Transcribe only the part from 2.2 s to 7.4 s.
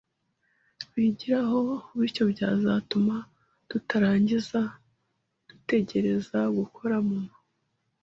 byazatuma tutarangiza dutekereza gukora muma